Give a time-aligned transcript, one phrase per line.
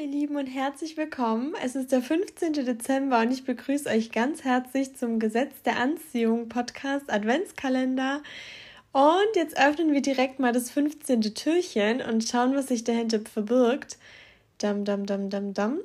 [0.00, 1.52] ihr Lieben und herzlich willkommen.
[1.62, 2.54] Es ist der 15.
[2.54, 8.22] Dezember und ich begrüße euch ganz herzlich zum Gesetz der Anziehung Podcast Adventskalender.
[8.92, 11.20] Und jetzt öffnen wir direkt mal das 15.
[11.34, 13.98] Türchen und schauen, was sich dahinter verbirgt.
[14.56, 15.80] Dam, dam, dam, dam, dam.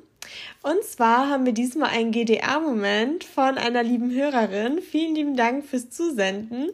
[0.62, 4.80] Und zwar haben wir diesmal einen GDR-Moment von einer lieben Hörerin.
[4.80, 6.70] Vielen lieben Dank fürs Zusenden.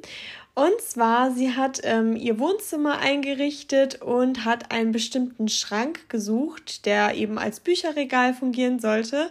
[0.59, 7.14] Und zwar, sie hat ähm, ihr Wohnzimmer eingerichtet und hat einen bestimmten Schrank gesucht, der
[7.14, 9.30] eben als Bücherregal fungieren sollte.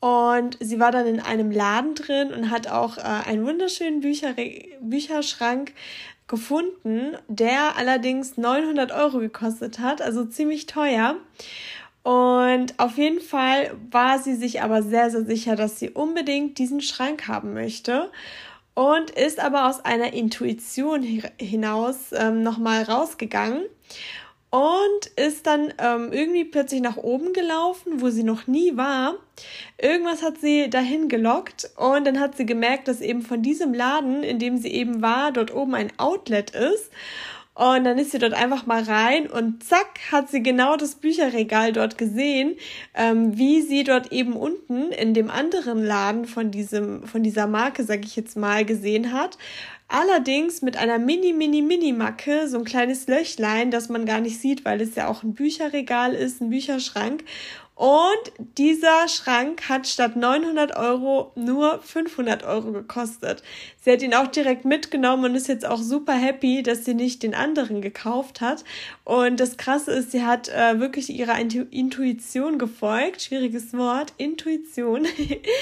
[0.00, 4.66] Und sie war dann in einem Laden drin und hat auch äh, einen wunderschönen Bücherre
[4.82, 5.72] Bücherschrank
[6.28, 11.16] gefunden, der allerdings 900 Euro gekostet hat, also ziemlich teuer.
[12.02, 16.82] Und auf jeden Fall war sie sich aber sehr, sehr sicher, dass sie unbedingt diesen
[16.82, 18.10] Schrank haben möchte
[18.74, 21.02] und ist aber aus einer Intuition
[21.38, 23.64] hinaus ähm, nochmal rausgegangen
[24.50, 29.14] und ist dann ähm, irgendwie plötzlich nach oben gelaufen, wo sie noch nie war.
[29.80, 34.24] Irgendwas hat sie dahin gelockt und dann hat sie gemerkt, dass eben von diesem Laden,
[34.24, 36.90] in dem sie eben war, dort oben ein Outlet ist.
[37.60, 41.74] Und dann ist sie dort einfach mal rein und zack, hat sie genau das Bücherregal
[41.74, 42.56] dort gesehen,
[42.94, 47.84] ähm, wie sie dort eben unten in dem anderen Laden von diesem, von dieser Marke,
[47.84, 49.36] sag ich jetzt mal, gesehen hat.
[49.92, 54.40] Allerdings mit einer mini, mini, mini Macke, so ein kleines Löchlein, das man gar nicht
[54.40, 57.24] sieht, weil es ja auch ein Bücherregal ist, ein Bücherschrank.
[57.80, 63.42] Und dieser Schrank hat statt 900 Euro nur 500 Euro gekostet.
[63.80, 67.22] Sie hat ihn auch direkt mitgenommen und ist jetzt auch super happy, dass sie nicht
[67.22, 68.64] den anderen gekauft hat.
[69.04, 75.06] Und das Krasse ist, sie hat äh, wirklich ihrer Intuition gefolgt, schwieriges Wort, Intuition,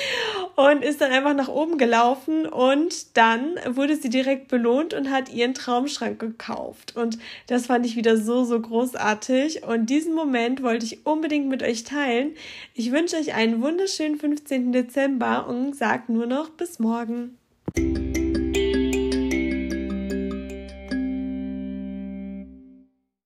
[0.57, 5.33] und ist dann einfach nach oben gelaufen und dann wurde sie direkt belohnt und hat
[5.33, 6.97] ihren Traumschrank gekauft.
[6.97, 9.63] Und das fand ich wieder so, so großartig.
[9.63, 12.33] Und diesen Moment wollte ich unbedingt mit euch teilen.
[12.75, 14.73] Ich wünsche euch einen wunderschönen 15.
[14.73, 17.39] Dezember und sage nur noch bis morgen.